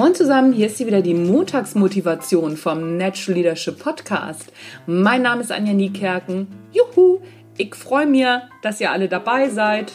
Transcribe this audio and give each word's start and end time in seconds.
Moin 0.00 0.14
zusammen, 0.14 0.54
hier 0.54 0.68
ist 0.68 0.78
sie 0.78 0.86
wieder 0.86 1.02
die 1.02 1.12
Montagsmotivation 1.12 2.56
vom 2.56 2.96
Natural 2.96 3.36
Leadership 3.36 3.78
Podcast. 3.78 4.50
Mein 4.86 5.20
Name 5.20 5.42
ist 5.42 5.52
Anja 5.52 5.74
Niekerken. 5.74 6.46
Juhu, 6.72 7.20
ich 7.58 7.74
freue 7.74 8.06
mich, 8.06 8.24
dass 8.62 8.80
ihr 8.80 8.92
alle 8.92 9.10
dabei 9.10 9.50
seid. 9.50 9.92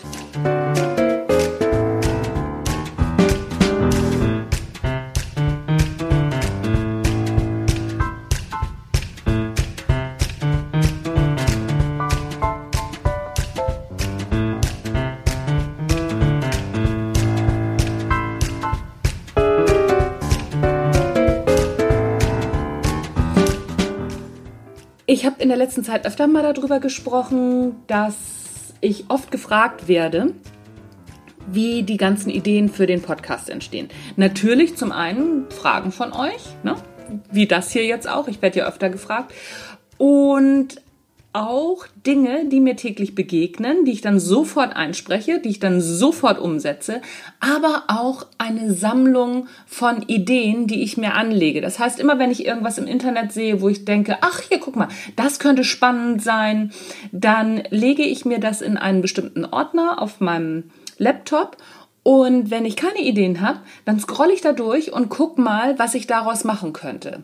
Ich 25.15 25.25
habe 25.25 25.41
in 25.41 25.47
der 25.47 25.57
letzten 25.57 25.85
Zeit 25.85 26.05
öfter 26.05 26.27
mal 26.27 26.43
darüber 26.43 26.81
gesprochen, 26.81 27.77
dass 27.87 28.17
ich 28.81 29.05
oft 29.07 29.31
gefragt 29.31 29.87
werde, 29.87 30.33
wie 31.47 31.83
die 31.83 31.95
ganzen 31.95 32.29
Ideen 32.29 32.67
für 32.67 32.85
den 32.85 33.01
Podcast 33.01 33.49
entstehen. 33.49 33.87
Natürlich 34.17 34.75
zum 34.75 34.91
einen 34.91 35.49
Fragen 35.49 35.93
von 35.93 36.11
euch, 36.11 36.43
ne? 36.63 36.75
wie 37.31 37.47
das 37.47 37.71
hier 37.71 37.85
jetzt 37.85 38.09
auch. 38.09 38.27
Ich 38.27 38.41
werde 38.41 38.59
ja 38.59 38.67
öfter 38.67 38.89
gefragt. 38.89 39.33
Und 39.97 40.81
auch 41.35 41.85
Dinge, 42.07 42.45
die 42.45 42.61
mir 42.61 42.77
täglich 42.77 43.13
begegnen, 43.13 43.83
die 43.83 43.91
ich 43.91 44.01
dann 44.01 44.19
sofort 44.19 44.75
einspreche, 44.75 45.39
die 45.39 45.49
ich 45.49 45.59
dann 45.59 45.81
sofort 45.81 46.39
umsetze, 46.39 47.01
aber 47.41 47.83
auch 47.87 48.25
eine 48.37 48.73
Sammlung 48.73 49.47
von 49.67 50.01
Ideen, 50.03 50.65
die 50.65 50.81
ich 50.81 50.95
mir 50.95 51.13
anlege. 51.13 51.59
Das 51.59 51.77
heißt, 51.77 51.99
immer 51.99 52.19
wenn 52.19 52.31
ich 52.31 52.45
irgendwas 52.45 52.77
im 52.77 52.87
Internet 52.87 53.33
sehe, 53.33 53.61
wo 53.61 53.67
ich 53.67 53.83
denke, 53.83 54.17
ach 54.21 54.39
hier, 54.39 54.59
guck 54.59 54.77
mal, 54.77 54.87
das 55.17 55.39
könnte 55.39 55.65
spannend 55.65 56.23
sein, 56.23 56.71
dann 57.11 57.63
lege 57.69 58.03
ich 58.03 58.23
mir 58.23 58.39
das 58.39 58.61
in 58.61 58.77
einen 58.77 59.01
bestimmten 59.01 59.43
Ordner 59.43 60.01
auf 60.01 60.21
meinem 60.21 60.71
Laptop 60.97 61.57
und 62.03 62.49
wenn 62.49 62.65
ich 62.65 62.75
keine 62.77 63.01
Ideen 63.01 63.41
habe, 63.41 63.59
dann 63.83 63.99
scrolle 63.99 64.31
ich 64.31 64.41
da 64.41 64.53
durch 64.53 64.93
und 64.93 65.09
guck 65.09 65.37
mal, 65.37 65.77
was 65.79 65.95
ich 65.95 66.07
daraus 66.07 66.45
machen 66.45 66.71
könnte. 66.71 67.23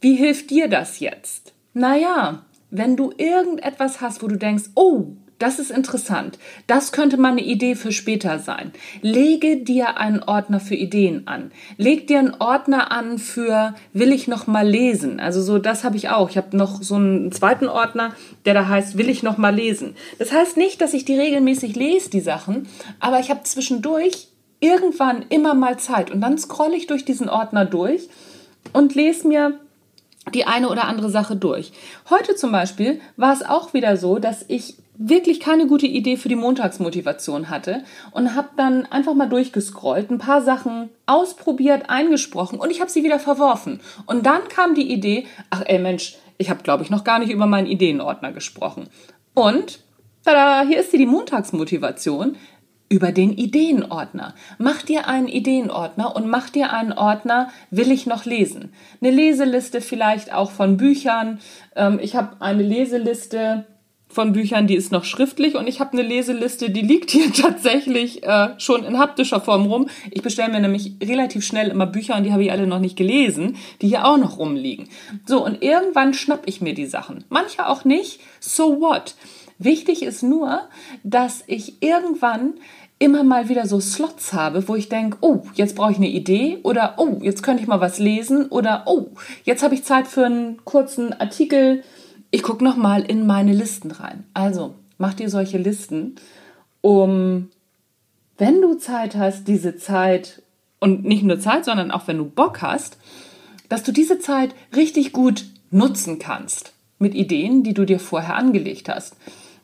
Wie 0.00 0.16
hilft 0.16 0.50
dir 0.50 0.68
das 0.68 1.00
jetzt? 1.00 1.54
Naja, 1.72 2.45
wenn 2.70 2.96
du 2.96 3.12
irgendetwas 3.16 4.00
hast, 4.00 4.22
wo 4.22 4.28
du 4.28 4.36
denkst, 4.36 4.70
oh, 4.74 5.06
das 5.38 5.58
ist 5.58 5.70
interessant, 5.70 6.38
das 6.66 6.92
könnte 6.92 7.18
mal 7.18 7.32
eine 7.32 7.44
Idee 7.44 7.74
für 7.74 7.92
später 7.92 8.38
sein, 8.38 8.72
lege 9.02 9.58
dir 9.58 9.98
einen 9.98 10.22
Ordner 10.22 10.60
für 10.60 10.74
Ideen 10.74 11.26
an. 11.26 11.50
Leg 11.76 12.06
dir 12.06 12.20
einen 12.20 12.36
Ordner 12.38 12.90
an 12.90 13.18
für 13.18 13.74
will 13.92 14.12
ich 14.12 14.28
noch 14.28 14.46
mal 14.46 14.66
lesen. 14.66 15.20
Also 15.20 15.42
so 15.42 15.58
das 15.58 15.84
habe 15.84 15.96
ich 15.96 16.08
auch. 16.08 16.30
Ich 16.30 16.38
habe 16.38 16.56
noch 16.56 16.82
so 16.82 16.94
einen 16.94 17.32
zweiten 17.32 17.68
Ordner, 17.68 18.14
der 18.46 18.54
da 18.54 18.66
heißt 18.66 18.96
will 18.96 19.10
ich 19.10 19.22
noch 19.22 19.36
mal 19.36 19.54
lesen. 19.54 19.94
Das 20.18 20.32
heißt 20.32 20.56
nicht, 20.56 20.80
dass 20.80 20.94
ich 20.94 21.04
die 21.04 21.18
regelmäßig 21.18 21.76
lese 21.76 22.08
die 22.08 22.20
Sachen, 22.20 22.66
aber 22.98 23.20
ich 23.20 23.28
habe 23.28 23.42
zwischendurch 23.42 24.28
irgendwann 24.60 25.22
immer 25.28 25.52
mal 25.52 25.78
Zeit 25.78 26.10
und 26.10 26.22
dann 26.22 26.38
scrolle 26.38 26.76
ich 26.76 26.86
durch 26.86 27.04
diesen 27.04 27.28
Ordner 27.28 27.66
durch 27.66 28.08
und 28.72 28.94
lese 28.94 29.28
mir 29.28 29.60
die 30.34 30.44
eine 30.44 30.68
oder 30.68 30.84
andere 30.84 31.10
Sache 31.10 31.36
durch. 31.36 31.72
Heute 32.10 32.34
zum 32.34 32.52
Beispiel 32.52 33.00
war 33.16 33.32
es 33.32 33.44
auch 33.44 33.74
wieder 33.74 33.96
so, 33.96 34.18
dass 34.18 34.44
ich 34.48 34.74
wirklich 34.98 35.40
keine 35.40 35.66
gute 35.66 35.86
Idee 35.86 36.16
für 36.16 36.28
die 36.28 36.36
Montagsmotivation 36.36 37.50
hatte 37.50 37.84
und 38.12 38.34
habe 38.34 38.48
dann 38.56 38.86
einfach 38.86 39.14
mal 39.14 39.28
durchgescrollt, 39.28 40.10
ein 40.10 40.18
paar 40.18 40.42
Sachen 40.42 40.88
ausprobiert, 41.04 41.90
eingesprochen 41.90 42.58
und 42.58 42.70
ich 42.70 42.80
habe 42.80 42.90
sie 42.90 43.04
wieder 43.04 43.18
verworfen. 43.18 43.80
Und 44.06 44.26
dann 44.26 44.48
kam 44.48 44.74
die 44.74 44.90
Idee, 44.90 45.26
ach 45.50 45.62
ey 45.66 45.78
Mensch, 45.78 46.16
ich 46.38 46.50
habe 46.50 46.62
glaube 46.62 46.82
ich 46.82 46.90
noch 46.90 47.04
gar 47.04 47.18
nicht 47.18 47.30
über 47.30 47.46
meinen 47.46 47.66
Ideenordner 47.66 48.32
gesprochen. 48.32 48.88
Und 49.34 49.80
tada, 50.24 50.66
hier 50.66 50.80
ist 50.80 50.90
sie 50.90 50.98
die 50.98 51.06
Montagsmotivation 51.06 52.36
über 52.88 53.12
den 53.12 53.32
Ideenordner. 53.32 54.34
Mach 54.58 54.82
dir 54.82 55.08
einen 55.08 55.28
Ideenordner 55.28 56.14
und 56.14 56.28
mach 56.28 56.50
dir 56.50 56.72
einen 56.72 56.92
Ordner, 56.92 57.48
will 57.70 57.90
ich 57.90 58.06
noch 58.06 58.24
lesen. 58.24 58.72
Eine 59.00 59.10
Leseliste 59.10 59.80
vielleicht 59.80 60.32
auch 60.32 60.50
von 60.50 60.76
Büchern. 60.76 61.40
Ähm, 61.74 61.98
ich 62.00 62.14
habe 62.14 62.40
eine 62.40 62.62
Leseliste 62.62 63.66
von 64.08 64.32
Büchern, 64.32 64.66
die 64.66 64.76
ist 64.76 64.92
noch 64.92 65.04
schriftlich 65.04 65.56
und 65.56 65.66
ich 65.66 65.80
habe 65.80 65.92
eine 65.92 66.02
Leseliste, 66.02 66.70
die 66.70 66.80
liegt 66.80 67.10
hier 67.10 67.32
tatsächlich 67.34 68.22
äh, 68.22 68.50
schon 68.58 68.84
in 68.84 68.98
haptischer 68.98 69.40
Form 69.40 69.66
rum. 69.66 69.88
Ich 70.10 70.22
bestelle 70.22 70.52
mir 70.52 70.60
nämlich 70.60 70.94
relativ 71.02 71.44
schnell 71.44 71.68
immer 71.68 71.86
Bücher 71.86 72.16
und 72.16 72.22
die 72.22 72.32
habe 72.32 72.44
ich 72.44 72.52
alle 72.52 72.66
noch 72.66 72.78
nicht 72.78 72.96
gelesen, 72.96 73.56
die 73.82 73.88
hier 73.88 74.06
auch 74.06 74.16
noch 74.16 74.38
rumliegen. 74.38 74.88
So, 75.26 75.44
und 75.44 75.62
irgendwann 75.62 76.14
schnapp 76.14 76.44
ich 76.46 76.60
mir 76.60 76.72
die 76.72 76.86
Sachen. 76.86 77.24
Manche 77.28 77.68
auch 77.68 77.84
nicht. 77.84 78.20
So 78.40 78.80
what? 78.80 79.16
Wichtig 79.58 80.02
ist 80.02 80.22
nur, 80.22 80.68
dass 81.02 81.42
ich 81.46 81.82
irgendwann 81.82 82.54
immer 82.98 83.24
mal 83.24 83.48
wieder 83.48 83.66
so 83.66 83.80
Slots 83.80 84.32
habe, 84.32 84.68
wo 84.68 84.74
ich 84.74 84.88
denke, 84.88 85.18
oh, 85.20 85.42
jetzt 85.54 85.76
brauche 85.76 85.92
ich 85.92 85.98
eine 85.98 86.08
Idee 86.08 86.58
oder 86.62 86.94
oh, 86.98 87.18
jetzt 87.20 87.42
könnte 87.42 87.62
ich 87.62 87.68
mal 87.68 87.80
was 87.80 87.98
lesen 87.98 88.46
oder 88.46 88.84
oh, 88.86 89.08
jetzt 89.44 89.62
habe 89.62 89.74
ich 89.74 89.84
Zeit 89.84 90.08
für 90.08 90.26
einen 90.26 90.64
kurzen 90.64 91.12
Artikel. 91.12 91.82
Ich 92.30 92.42
gucke 92.42 92.64
noch 92.64 92.76
mal 92.76 93.02
in 93.02 93.26
meine 93.26 93.52
Listen 93.52 93.90
rein. 93.90 94.24
Also, 94.34 94.74
mach 94.98 95.14
dir 95.14 95.28
solche 95.28 95.58
Listen, 95.58 96.16
um 96.80 97.50
wenn 98.38 98.60
du 98.60 98.74
Zeit 98.74 99.14
hast, 99.16 99.48
diese 99.48 99.76
Zeit 99.76 100.42
und 100.80 101.04
nicht 101.04 101.22
nur 101.22 101.40
Zeit, 101.40 101.64
sondern 101.64 101.90
auch 101.90 102.06
wenn 102.06 102.18
du 102.18 102.24
Bock 102.24 102.60
hast, 102.60 102.98
dass 103.68 103.82
du 103.82 103.92
diese 103.92 104.18
Zeit 104.18 104.54
richtig 104.74 105.12
gut 105.12 105.46
nutzen 105.70 106.18
kannst 106.18 106.72
mit 106.98 107.14
Ideen, 107.14 107.62
die 107.62 107.74
du 107.74 107.84
dir 107.84 107.98
vorher 107.98 108.36
angelegt 108.36 108.88
hast 108.88 109.16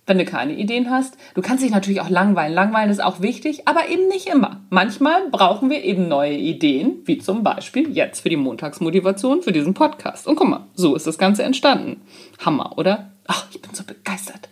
wenn 0.07 0.19
du 0.19 0.25
keine 0.25 0.55
Ideen 0.55 0.91
hast. 0.91 1.17
Du 1.35 1.43
kannst 1.43 1.63
dich 1.63 1.71
natürlich 1.71 2.01
auch 2.01 2.11
langweilen. 2.11 2.55
Langweilen 2.55 2.91
ist 2.91 3.03
auch 3.03 3.21
wichtig, 3.21 3.69
aber 3.69 3.89
eben 3.89 4.09
nicht 4.09 4.27
immer. 4.29 4.61
Manchmal 4.71 5.29
brauchen 5.31 5.71
wir 5.71 5.85
eben 5.85 6.09
neue 6.09 6.37
Ideen, 6.37 7.03
wie 7.05 7.19
zum 7.19 7.43
Beispiel 7.43 7.91
jetzt 7.91 8.21
für 8.21 8.29
die 8.29 8.37
Montagsmotivation 8.37 9.43
für 9.43 9.53
diesen 9.53 9.75
Podcast. 9.75 10.27
Und 10.27 10.37
guck 10.37 10.49
mal, 10.49 10.67
so 10.75 10.95
ist 10.95 11.07
das 11.07 11.19
Ganze 11.19 11.45
entstanden. 11.45 12.01
Hammer, 12.45 12.77
oder? 12.77 13.13
Ach, 13.27 13.47
ich 13.53 13.63
bin 13.63 13.73
so 13.75 13.85
begeistert. 13.85 14.49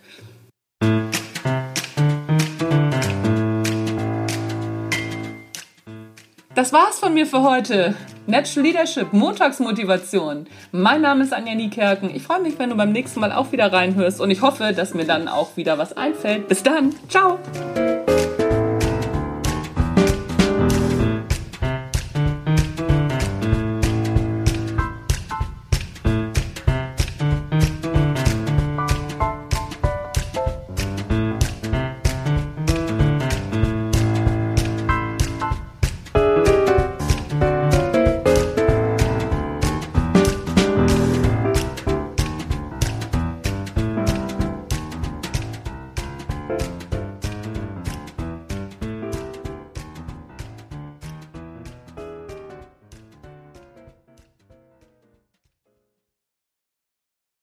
Das 6.55 6.73
war's 6.73 6.99
von 6.99 7.13
mir 7.13 7.25
für 7.25 7.41
heute. 7.41 7.95
Natural 8.27 8.63
Leadership, 8.63 9.13
Montagsmotivation. 9.13 10.47
Mein 10.71 11.01
Name 11.01 11.23
ist 11.23 11.33
Anja 11.33 11.55
Niekerken. 11.55 12.13
Ich 12.13 12.23
freue 12.23 12.41
mich, 12.41 12.59
wenn 12.59 12.69
du 12.69 12.75
beim 12.75 12.91
nächsten 12.91 13.19
Mal 13.19 13.31
auch 13.31 13.51
wieder 13.51 13.73
reinhörst 13.73 14.21
und 14.21 14.29
ich 14.29 14.41
hoffe, 14.41 14.73
dass 14.73 14.93
mir 14.93 15.05
dann 15.05 15.27
auch 15.27 15.57
wieder 15.57 15.77
was 15.77 15.97
einfällt. 15.97 16.47
Bis 16.47 16.61
dann. 16.63 16.93
Ciao. 17.09 17.39